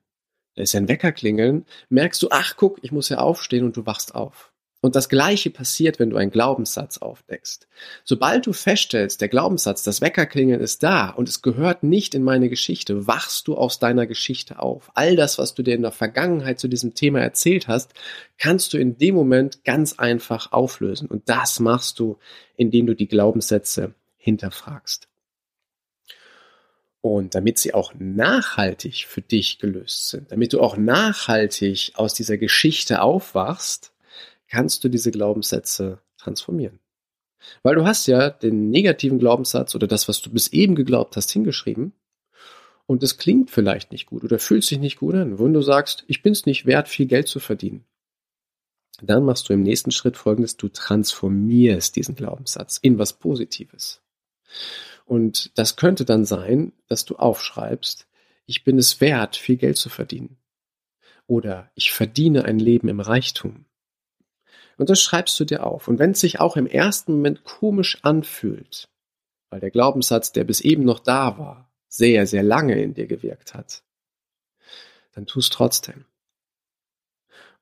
da 0.55 0.63
ist 0.63 0.73
ja 0.73 0.81
ein 0.81 0.89
Weckerklingeln, 0.89 1.67
merkst 1.91 2.23
du, 2.23 2.29
ach 2.31 2.57
guck, 2.57 2.79
ich 2.83 2.91
muss 2.91 3.11
ja 3.11 3.19
aufstehen 3.19 3.65
und 3.65 3.77
du 3.77 3.87
wachst 3.87 4.15
auf. 4.15 4.53
Und 4.87 4.95
das 4.95 5.09
Gleiche 5.09 5.51
passiert, 5.51 5.99
wenn 5.99 6.11
du 6.11 6.17
einen 6.17 6.31
Glaubenssatz 6.31 6.99
aufdeckst. 6.99 7.67
Sobald 8.05 8.47
du 8.47 8.53
feststellst, 8.53 9.21
der 9.21 9.27
Glaubenssatz, 9.27 9.83
das 9.83 10.01
Weckerklingeln 10.01 10.61
ist 10.61 10.85
da 10.85 11.11
und 11.11 11.29
es 11.29 11.43
gehört 11.43 11.83
nicht 11.83 12.15
in 12.15 12.23
meine 12.23 12.49
Geschichte, 12.49 13.09
wachst 13.09 13.49
du 13.49 13.57
aus 13.57 13.81
deiner 13.81 14.07
Geschichte 14.07 14.61
auf. 14.61 14.93
All 14.95 15.17
das, 15.17 15.39
was 15.39 15.55
du 15.55 15.65
dir 15.65 15.75
in 15.75 15.83
der 15.83 15.91
Vergangenheit 15.91 16.61
zu 16.61 16.69
diesem 16.69 16.95
Thema 16.95 17.19
erzählt 17.19 17.67
hast, 17.67 17.95
kannst 18.39 18.75
du 18.75 18.79
in 18.79 18.97
dem 18.97 19.17
Moment 19.17 19.65
ganz 19.65 19.95
einfach 19.95 20.53
auflösen. 20.53 21.09
Und 21.09 21.29
das 21.29 21.59
machst 21.59 21.99
du, 21.99 22.21
indem 22.57 22.87
du 22.87 22.95
die 22.95 23.09
Glaubenssätze 23.09 23.93
hinterfragst. 24.19 25.09
Und 27.01 27.35
damit 27.35 27.59
sie 27.59 27.75
auch 27.75 27.93
nachhaltig 27.99 29.07
für 29.09 29.21
dich 29.21 29.59
gelöst 29.59 30.11
sind, 30.11 30.31
damit 30.31 30.53
du 30.53 30.61
auch 30.61 30.77
nachhaltig 30.77 31.91
aus 31.97 32.15
dieser 32.15 32.39
Geschichte 32.39 33.03
aufwachst, 33.03 33.91
kannst 34.49 34.85
du 34.85 34.89
diese 34.89 35.11
Glaubenssätze 35.11 36.01
transformieren. 36.19 36.81
Weil 37.63 37.77
du 37.77 37.85
hast 37.85 38.07
ja 38.07 38.31
den 38.31 38.71
negativen 38.71 39.19
Glaubenssatz 39.19 39.75
oder 39.75 39.87
das, 39.87 40.09
was 40.09 40.21
du 40.23 40.31
bis 40.31 40.49
eben 40.49 40.75
geglaubt 40.75 41.17
hast, 41.17 41.31
hingeschrieben. 41.31 41.93
Und 42.87 43.03
es 43.03 43.19
klingt 43.19 43.51
vielleicht 43.51 43.93
nicht 43.93 44.07
gut 44.07 44.25
oder 44.25 44.39
fühlt 44.39 44.65
sich 44.65 44.79
nicht 44.79 44.99
gut 44.99 45.15
an. 45.15 45.39
Wenn 45.39 45.53
du 45.53 45.61
sagst, 45.61 46.05
ich 46.07 46.23
bin 46.23 46.33
es 46.33 46.47
nicht 46.47 46.67
wert, 46.67 46.89
viel 46.89 47.07
Geld 47.07 47.29
zu 47.29 47.41
verdienen, 47.41 47.85
dann 49.03 49.25
machst 49.25 49.49
du 49.49 49.53
im 49.53 49.63
nächsten 49.63 49.91
Schritt 49.91 50.17
folgendes, 50.17 50.57
du 50.57 50.69
transformierst 50.69 51.97
diesen 51.97 52.15
Glaubenssatz 52.15 52.79
in 52.79 52.99
was 52.99 53.13
Positives. 53.13 54.03
Und 55.05 55.57
das 55.59 55.77
könnte 55.77 56.05
dann 56.05 56.25
sein, 56.25 56.73
dass 56.89 57.05
du 57.05 57.17
aufschreibst, 57.17 58.07
ich 58.47 58.65
bin 58.65 58.79
es 58.79 59.01
wert, 59.01 59.37
viel 59.37 59.57
Geld 59.57 59.77
zu 59.77 59.89
verdienen. 59.89 60.39
Oder 61.27 61.71
ich 61.75 61.93
verdiene 61.93 62.45
ein 62.45 62.59
Leben 62.59 62.89
im 62.89 63.01
Reichtum. 63.01 63.66
Und 64.77 64.91
das 64.91 65.01
schreibst 65.01 65.39
du 65.41 65.45
dir 65.45 65.65
auf. 65.65 65.89
Und 65.89 65.99
wenn 65.99 66.11
es 66.11 66.21
sich 66.21 66.41
auch 66.41 66.57
im 66.57 66.67
ersten 66.67 67.13
Moment 67.13 67.45
komisch 67.45 67.99
anfühlt, 68.03 68.89
weil 69.51 69.61
der 69.61 69.71
Glaubenssatz, 69.71 70.33
der 70.33 70.45
bis 70.45 70.61
eben 70.61 70.85
noch 70.85 70.99
da 70.99 71.39
war, 71.39 71.73
sehr, 71.89 72.27
sehr 72.27 72.43
lange 72.43 72.81
in 72.81 72.95
dir 72.95 73.07
gewirkt 73.07 73.55
hat, 73.55 73.83
dann 75.13 75.27
tust 75.27 75.53
trotzdem. 75.53 76.05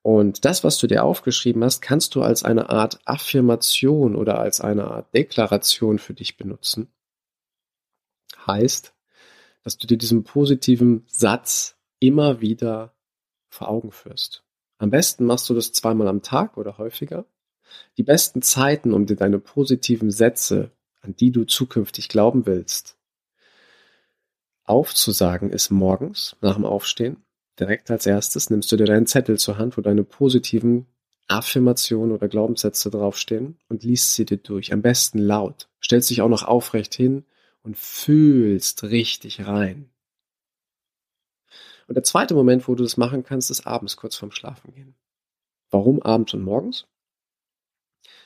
Und 0.01 0.45
das, 0.45 0.63
was 0.63 0.77
du 0.77 0.85
dir 0.85 1.03
aufgeschrieben 1.03 1.63
hast, 1.63 1.81
kannst 1.81 2.13
du 2.13 2.21
als 2.21 2.43
eine 2.43 2.69
Art 2.69 2.99
Affirmation 3.05 4.15
oder 4.15 4.37
als 4.37 4.61
eine 4.61 4.85
Art 4.85 5.11
Deklaration 5.15 5.97
für 5.97 6.13
dich 6.13 6.37
benutzen. 6.37 6.93
Heißt, 8.45 8.93
dass 9.63 9.77
du 9.77 9.87
dir 9.87 9.97
diesen 9.97 10.23
positiven 10.23 11.05
Satz 11.07 11.75
immer 11.99 12.39
wieder 12.39 12.93
vor 13.49 13.69
Augen 13.69 13.91
führst. 13.91 14.44
Am 14.77 14.89
besten 14.89 15.25
machst 15.25 15.49
du 15.49 15.53
das 15.53 15.71
zweimal 15.71 16.07
am 16.07 16.21
Tag 16.21 16.57
oder 16.57 16.77
häufiger. 16.77 17.25
Die 17.97 18.03
besten 18.03 18.41
Zeiten, 18.41 18.93
um 18.93 19.05
dir 19.05 19.15
deine 19.15 19.39
positiven 19.39 20.11
Sätze, 20.11 20.71
an 21.01 21.15
die 21.15 21.31
du 21.31 21.45
zukünftig 21.45 22.09
glauben 22.09 22.45
willst, 22.45 22.97
aufzusagen, 24.63 25.51
ist 25.51 25.69
morgens 25.69 26.35
nach 26.41 26.55
dem 26.55 26.65
Aufstehen. 26.65 27.17
Direkt 27.59 27.89
als 27.89 28.05
erstes 28.05 28.49
nimmst 28.49 28.71
du 28.71 28.75
dir 28.75 28.85
deinen 28.85 29.07
Zettel 29.07 29.37
zur 29.37 29.57
Hand, 29.57 29.77
wo 29.77 29.81
deine 29.81 30.03
positiven 30.03 30.87
Affirmationen 31.27 32.13
oder 32.13 32.27
Glaubenssätze 32.27 32.89
draufstehen 32.91 33.57
und 33.69 33.83
liest 33.83 34.13
sie 34.13 34.25
dir 34.25 34.37
durch. 34.37 34.73
Am 34.73 34.81
besten 34.81 35.19
laut. 35.19 35.69
Stellst 35.81 36.09
dich 36.09 36.21
auch 36.21 36.29
noch 36.29 36.43
aufrecht 36.43 36.93
hin 36.93 37.25
und 37.63 37.77
fühlst 37.77 38.83
richtig 38.83 39.47
rein. 39.47 39.89
Und 41.87 41.95
der 41.95 42.03
zweite 42.03 42.33
Moment, 42.33 42.67
wo 42.67 42.75
du 42.75 42.83
das 42.83 42.97
machen 42.97 43.23
kannst, 43.23 43.51
ist 43.51 43.67
abends 43.67 43.97
kurz 43.97 44.15
vorm 44.15 44.31
Schlafen 44.31 44.73
gehen. 44.73 44.95
Warum 45.69 46.01
abends 46.01 46.33
und 46.33 46.43
morgens? 46.43 46.87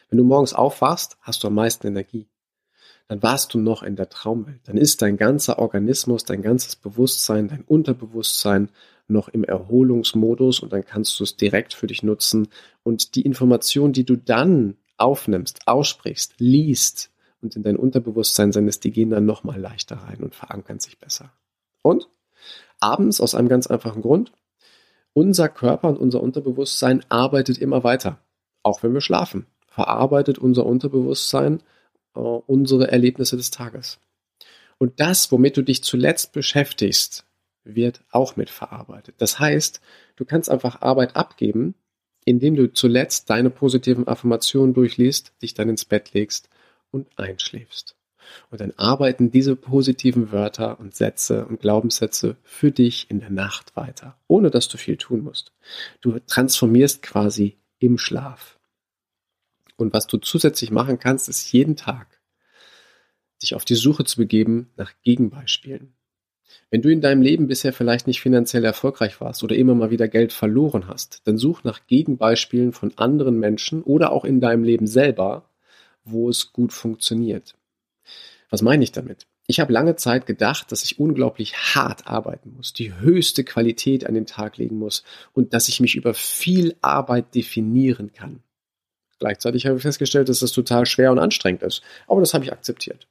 Wenn 0.10 0.18
du 0.18 0.24
morgens 0.24 0.54
aufwachst, 0.54 1.18
hast 1.22 1.44
du 1.44 1.48
am 1.48 1.56
meisten 1.56 1.88
Energie. 1.88 2.28
Dann 3.08 3.24
warst 3.24 3.54
du 3.54 3.60
noch 3.60 3.84
in 3.84 3.96
der 3.96 4.10
Traumwelt. 4.10 4.62
Dann 4.68 4.78
ist 4.78 5.02
dein 5.02 5.18
ganzer 5.18 5.60
Organismus, 5.60 6.26
dein 6.26 6.42
ganzes 6.42 6.76
Bewusstsein, 6.76 7.48
dein 7.48 7.64
Unterbewusstsein 7.64 8.70
noch 9.08 9.28
im 9.30 9.44
Erholungsmodus 9.44 10.60
und 10.60 10.72
dann 10.72 10.86
kannst 10.86 11.20
du 11.20 11.24
es 11.24 11.36
direkt 11.36 11.74
für 11.74 11.88
dich 11.88 12.04
nutzen 12.04 12.48
und 12.84 13.16
die 13.16 13.24
Information, 13.24 13.92
die 13.92 14.06
du 14.06 14.16
dann 14.16 14.78
aufnimmst, 14.98 15.68
aussprichst, 15.68 16.36
liest 16.38 17.12
und 17.42 17.56
in 17.56 17.64
dein 17.64 17.78
Unterbewusstsein 17.78 18.52
sendest, 18.52 18.84
die 18.84 18.92
gehen 18.92 19.10
dann 19.10 19.26
nochmal 19.26 19.60
leichter 19.60 19.96
rein 19.96 20.22
und 20.22 20.36
verankern 20.36 20.80
sich 20.80 21.00
besser. 21.00 21.32
Und 21.82 22.10
Abends 22.80 23.22
aus 23.22 23.36
einem 23.36 23.50
ganz 23.50 23.68
einfachen 23.68 24.02
Grund. 24.02 24.32
Unser 25.14 25.50
Körper 25.50 25.90
und 25.90 25.98
unser 25.98 26.22
Unterbewusstsein 26.22 27.04
arbeitet 27.10 27.58
immer 27.58 27.84
weiter, 27.84 28.20
auch 28.64 28.84
wenn 28.84 28.94
wir 28.94 29.02
schlafen. 29.02 29.48
Verarbeitet 29.68 30.38
unser 30.38 30.66
Unterbewusstsein 30.66 31.62
äh, 32.16 32.20
unsere 32.20 32.92
Erlebnisse 32.92 33.38
des 33.38 33.52
Tages. 33.52 34.00
Und 34.78 35.00
das, 35.00 35.32
womit 35.32 35.58
du 35.58 35.62
dich 35.62 35.84
zuletzt 35.84 36.32
beschäftigst, 36.32 37.26
wird 37.64 38.02
auch 38.12 38.36
mitverarbeitet. 38.36 39.16
Das 39.18 39.40
heißt, 39.40 39.82
du 40.16 40.26
kannst 40.26 40.50
einfach 40.50 40.82
Arbeit 40.82 41.16
abgeben, 41.16 41.76
indem 42.26 42.56
du 42.56 42.72
zuletzt 42.72 43.30
deine 43.30 43.50
positiven 43.50 44.08
Affirmationen 44.08 44.74
durchliest, 44.74 45.34
dich 45.42 45.54
dann 45.54 45.70
ins 45.70 45.86
Bett 45.86 46.14
legst 46.14 46.50
und 46.92 47.08
einschläfst. 47.18 47.96
Und 48.52 48.62
dann 48.62 48.74
arbeiten 48.78 49.32
diese 49.32 49.56
positiven 49.56 50.32
Wörter 50.32 50.80
und 50.80 50.96
Sätze 50.96 51.46
und 51.46 51.60
Glaubenssätze 51.60 52.38
für 52.44 52.72
dich 52.72 53.10
in 53.10 53.20
der 53.20 53.30
Nacht 53.30 53.76
weiter, 53.76 54.18
ohne 54.28 54.50
dass 54.50 54.68
du 54.68 54.78
viel 54.78 54.98
tun 54.98 55.24
musst. 55.24 55.52
Du 56.02 56.20
transformierst 56.20 57.02
quasi 57.02 57.58
im 57.80 57.98
Schlaf. 57.98 58.60
Und 59.78 59.94
was 59.94 60.08
du 60.08 60.18
zusätzlich 60.18 60.72
machen 60.72 61.00
kannst, 61.00 61.30
ist 61.30 61.52
jeden 61.52 61.76
Tag 61.76 62.20
dich 63.42 63.56
auf 63.56 63.66
die 63.66 63.76
Suche 63.76 64.04
zu 64.04 64.18
begeben 64.18 64.70
nach 64.76 64.92
Gegenbeispielen. 65.04 65.94
Wenn 66.72 66.82
du 66.82 66.90
in 66.90 67.02
deinem 67.02 67.22
Leben 67.22 67.48
bisher 67.48 67.74
vielleicht 67.74 68.08
nicht 68.08 68.22
finanziell 68.22 68.66
erfolgreich 68.66 69.22
warst 69.22 69.44
oder 69.44 69.56
immer 69.56 69.76
mal 69.76 69.92
wieder 69.92 70.08
Geld 70.08 70.34
verloren 70.34 70.88
hast, 70.88 71.22
dann 71.26 71.38
such 71.38 71.64
nach 71.64 71.88
Gegenbeispielen 71.88 72.74
von 72.74 72.92
anderen 72.98 73.40
Menschen 73.40 73.84
oder 73.84 74.12
auch 74.12 74.26
in 74.26 74.40
deinem 74.40 74.64
Leben 74.64 74.88
selber, 74.88 75.50
wo 76.04 76.30
es 76.30 76.54
gut 76.54 76.74
funktioniert. 76.74 77.56
Was 78.50 78.62
meine 78.62 78.84
ich 78.84 78.92
damit? 78.92 79.28
Ich 79.48 79.60
habe 79.60 79.74
lange 79.74 79.96
Zeit 79.96 80.26
gedacht, 80.26 80.72
dass 80.72 80.84
ich 80.84 81.00
unglaublich 81.00 81.56
hart 81.56 82.08
arbeiten 82.08 82.54
muss, 82.56 82.74
die 82.74 82.94
höchste 82.94 83.44
Qualität 83.44 84.06
an 84.06 84.14
den 84.14 84.26
Tag 84.26 84.58
legen 84.58 84.78
muss 84.78 85.04
und 85.34 85.54
dass 85.54 85.70
ich 85.70 85.80
mich 85.80 85.96
über 85.96 86.14
viel 86.14 86.76
Arbeit 86.82 87.36
definieren 87.36 88.12
kann. 88.14 88.44
Gleichzeitig 89.20 89.66
habe 89.66 89.78
ich 89.78 89.82
festgestellt, 89.82 90.30
dass 90.30 90.40
das 90.40 90.52
total 90.52 90.86
schwer 90.86 91.12
und 91.12 91.20
anstrengend 91.20 91.64
ist, 91.64 91.82
aber 92.08 92.22
das 92.22 92.34
habe 92.34 92.46
ich 92.46 92.54
akzeptiert. 92.54 93.08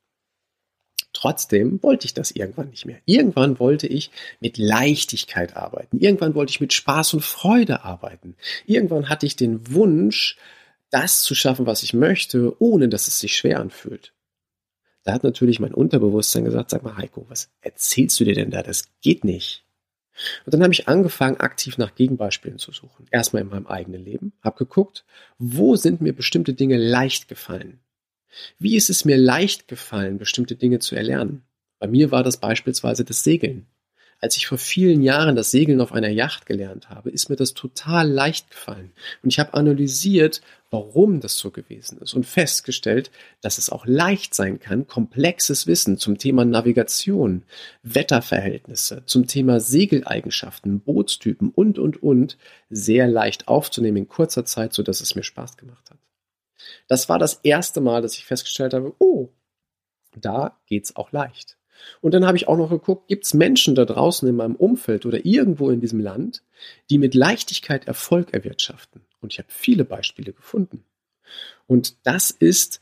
Trotzdem 1.13 1.83
wollte 1.83 2.07
ich 2.07 2.15
das 2.15 2.31
irgendwann 2.31 2.71
nicht 2.71 2.87
mehr. 2.87 3.01
Irgendwann 3.05 3.59
wollte 3.59 3.87
ich 3.87 4.11
mit 4.41 4.59
Leichtigkeit 4.59 5.57
arbeiten. 5.57 5.99
Irgendwann 5.99 6.35
wollte 6.35 6.51
ich 6.51 6.61
mit 6.61 6.73
Spaß 6.73 7.15
und 7.15 7.25
Freude 7.25 7.83
arbeiten. 7.83 8.37
Irgendwann 8.67 9.09
hatte 9.09 9.27
ich 9.27 9.35
den 9.35 9.73
Wunsch, 9.73 10.37
das 10.91 11.23
zu 11.23 11.35
schaffen, 11.35 11.67
was 11.67 11.83
ich 11.83 11.93
möchte, 11.93 12.55
ohne 12.63 12.89
dass 12.89 13.09
es 13.09 13.19
sich 13.19 13.37
schwer 13.37 13.61
anfühlt. 13.61 14.13
Da 15.09 15.15
hat 15.15 15.25
natürlich 15.25 15.59
mein 15.59 15.73
Unterbewusstsein 15.73 16.45
gesagt, 16.45 16.69
sag 16.69 16.83
mal 16.83 16.99
Heiko, 16.99 17.25
was 17.31 17.49
erzählst 17.63 18.21
du 18.21 18.25
dir 18.25 18.35
denn 18.35 18.51
da? 18.51 18.63
Das 18.63 18.85
geht 19.01 19.25
nicht. 19.25 19.65
Und 20.45 20.53
dann 20.53 20.63
habe 20.63 20.75
ich 20.75 20.87
angefangen, 20.87 21.39
aktiv 21.39 21.79
nach 21.79 21.95
Gegenbeispielen 21.95 22.59
zu 22.59 22.73
suchen. 22.73 23.07
Erstmal 23.11 23.41
in 23.41 23.49
meinem 23.49 23.67
eigenen 23.67 24.05
Leben, 24.05 24.35
habe 24.43 24.59
geguckt, 24.59 25.07
wo 25.39 25.77
sind 25.77 26.03
mir 26.03 26.13
bestimmte 26.13 26.53
Dinge 26.53 26.77
leicht 26.77 27.27
gefallen? 27.27 27.81
Wie 28.59 28.77
ist 28.77 28.91
es 28.91 29.07
mir 29.07 29.17
leicht 29.17 29.67
gefallen, 29.67 30.19
bestimmte 30.19 30.57
Dinge 30.57 30.79
zu 30.79 30.95
erlernen? 30.95 31.43
Bei 31.79 31.87
mir 31.87 32.11
war 32.11 32.23
das 32.23 32.37
beispielsweise 32.37 33.07
das 33.07 33.25
Segeln. 33.25 33.65
Als 34.21 34.37
ich 34.37 34.49
vor 34.49 34.59
vielen 34.59 35.03
Jahren 35.03 35.37
das 35.37 35.53
Segeln 35.53 35.81
auf 35.81 35.93
einer 35.93 36.09
Yacht 36.09 36.45
gelernt 36.45 36.91
habe, 36.91 37.11
ist 37.11 37.29
mir 37.29 37.37
das 37.37 37.55
total 37.55 38.11
leicht 38.11 38.51
gefallen. 38.51 38.93
Und 39.23 39.31
ich 39.31 39.39
habe 39.39 39.55
analysiert, 39.55 40.41
warum 40.71 41.21
das 41.21 41.39
so 41.39 41.53
gewesen 41.53 41.99
ist 41.99 42.15
und 42.15 42.27
festgestellt, 42.27 43.13
dass 43.43 43.59
es 43.59 43.71
auch 43.71 43.87
leicht 43.87 44.35
sein 44.35 44.59
kann, 44.59 44.89
komplexes 44.89 45.69
Wissen 45.69 45.99
zum 45.99 46.19
Thema 46.19 46.45
Navigation, 46.45 47.45
Wetterverhältnisse, 47.85 49.05
zum 49.07 49.29
Thema 49.29 49.61
Segeleigenschaften, 49.61 50.81
Bootstypen 50.81 51.51
und, 51.51 51.79
und, 51.79 52.03
und 52.03 52.39
sehr 52.71 53.07
leicht 53.07 53.47
aufzunehmen 53.47 53.99
in 53.99 54.09
kurzer 54.09 54.45
Zeit, 54.45 54.73
so 54.73 54.83
dass 54.83 55.01
es 55.01 55.15
mir 55.15 55.23
Spaß 55.23 55.57
gemacht 55.57 55.91
hat. 55.91 55.99
Das 56.89 57.09
war 57.09 57.21
das 57.21 57.35
erste 57.45 57.81
Mal, 57.81 58.03
dass 58.03 58.17
ich 58.17 58.25
festgestellt 58.25 58.75
habe, 58.75 58.95
oh, 58.99 59.29
da 60.17 60.59
geht's 60.67 60.97
auch 60.97 61.13
leicht. 61.13 61.58
Und 62.01 62.15
dann 62.15 62.27
habe 62.27 62.37
ich 62.37 62.49
auch 62.49 62.57
noch 62.57 62.71
geguckt, 62.71 63.09
gibt 63.09 63.25
es 63.25 63.35
Menschen 63.35 63.75
da 63.75 63.85
draußen 63.85 64.29
in 64.29 64.37
meinem 64.37 64.57
Umfeld 64.57 65.07
oder 65.07 65.25
irgendwo 65.25 65.71
in 65.71 65.81
diesem 65.81 66.01
Land, 66.01 66.43
die 66.91 66.99
mit 66.99 67.15
Leichtigkeit 67.15 67.87
Erfolg 67.87 68.33
erwirtschaften. 68.33 69.03
Und 69.21 69.33
ich 69.33 69.39
habe 69.39 69.49
viele 69.51 69.85
Beispiele 69.85 70.33
gefunden. 70.33 70.85
Und 71.67 71.97
das 72.07 72.31
ist 72.31 72.81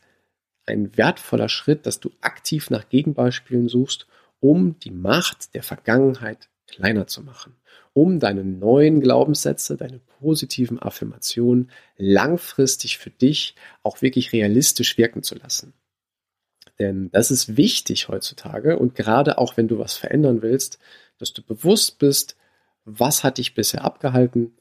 ein 0.67 0.97
wertvoller 0.97 1.49
Schritt, 1.49 1.87
dass 1.87 2.01
du 2.01 2.11
aktiv 2.21 2.71
nach 2.71 2.89
Gegenbeispielen 2.89 3.69
suchst, 3.69 4.07
um 4.41 4.79
die 4.81 4.91
Macht 4.91 5.55
der 5.55 5.63
Vergangenheit 5.63 6.49
kleiner 6.67 7.07
zu 7.07 7.23
machen, 7.23 7.55
um 7.93 8.21
deine 8.21 8.45
neuen 8.45 9.01
Glaubenssätze, 9.01 9.77
deine 9.77 10.01
positiven 10.21 10.81
Affirmationen 10.81 11.71
langfristig 11.97 12.99
für 12.99 13.11
dich 13.11 13.55
auch 13.83 14.03
wirklich 14.03 14.33
realistisch 14.33 14.99
wirken 14.99 15.23
zu 15.23 15.37
lassen. 15.37 15.73
Denn 16.79 17.11
das 17.11 17.31
ist 17.31 17.57
wichtig 17.57 18.09
heutzutage 18.09 18.79
und 18.79 18.95
gerade 18.95 19.39
auch 19.39 19.57
wenn 19.57 19.69
du 19.69 19.79
was 19.79 19.95
verändern 19.95 20.43
willst, 20.43 20.79
dass 21.19 21.33
du 21.33 21.43
bewusst 21.43 21.99
bist, 21.99 22.37
was 22.85 23.25
hat 23.25 23.39
dich 23.39 23.55
bisher 23.55 23.85
abgehalten 23.85 24.57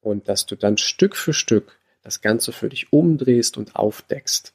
und 0.00 0.28
dass 0.28 0.46
du 0.46 0.56
dann 0.56 0.78
Stück 0.78 1.16
für 1.16 1.32
Stück 1.32 1.78
das 2.02 2.20
Ganze 2.20 2.52
für 2.52 2.68
dich 2.68 2.92
umdrehst 2.92 3.56
und 3.56 3.76
aufdeckst 3.76 4.54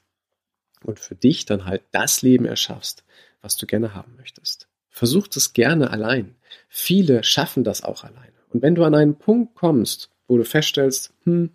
und 0.84 1.00
für 1.00 1.16
dich 1.16 1.46
dann 1.46 1.66
halt 1.66 1.84
das 1.92 2.22
Leben 2.22 2.46
erschaffst, 2.46 3.04
was 3.42 3.56
du 3.58 3.66
gerne 3.66 3.94
haben 3.94 4.16
möchtest. 4.18 4.68
Versuch 4.90 5.28
es 5.36 5.54
gerne 5.54 5.92
allein. 5.92 6.36
Viele 6.70 7.24
schaffen 7.24 7.64
das 7.64 7.84
auch 7.84 8.04
alleine. 8.04 8.34
Und 8.50 8.62
wenn 8.62 8.76
du 8.76 8.84
an 8.84 8.96
einen 8.96 9.18
Punkt 9.18 9.56
kommst, 9.56 10.10
wo 10.28 10.38
du 10.38 10.46
feststellst, 10.46 11.14
hm, 11.24 11.52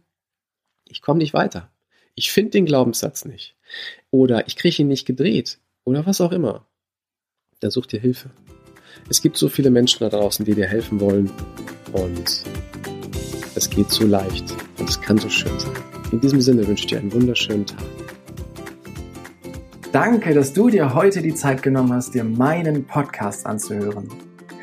ich 0.89 1.03
komme 1.03 1.19
nicht 1.19 1.33
weiter, 1.33 1.71
ich 2.15 2.33
finde 2.33 2.51
den 2.51 2.67
Glaubenssatz 2.67 3.25
nicht, 3.25 3.57
oder 4.11 4.47
ich 4.47 4.57
kriege 4.57 4.83
ihn 4.83 4.89
nicht 4.89 5.07
gedreht 5.07 5.59
oder 5.85 6.07
was 6.07 6.21
auch 6.21 6.33
immer, 6.33 6.67
dann 7.61 7.71
such 7.71 7.87
dir 7.87 8.01
Hilfe. 8.01 8.31
Es 9.09 9.23
gibt 9.23 9.37
so 9.37 9.49
viele 9.49 9.71
Menschen 9.71 10.01
da 10.01 10.09
draußen, 10.09 10.45
die 10.45 10.55
dir 10.55 10.67
helfen 10.67 11.01
wollen 11.01 11.31
und 11.93 12.43
es 13.55 13.71
geht 13.71 13.91
so 13.91 14.07
leicht 14.07 14.45
und 14.79 14.89
es 14.89 15.01
kann 15.01 15.19
so 15.19 15.29
schön 15.29 15.59
sein. 15.59 15.73
In 16.13 16.21
diesem 16.21 16.41
Sinne 16.41 16.67
wünsche 16.67 16.85
ich 16.85 16.91
dir 16.91 16.99
einen 16.99 17.13
wunderschönen 17.13 17.67
Tag. 17.67 17.85
Danke, 19.93 20.35
dass 20.35 20.53
du 20.53 20.69
dir 20.69 20.95
heute 20.95 21.21
die 21.21 21.35
Zeit 21.35 21.63
genommen 21.63 21.93
hast, 21.93 22.15
dir 22.15 22.25
meinen 22.25 22.85
Podcast 22.85 23.45
anzuhören. 23.47 24.09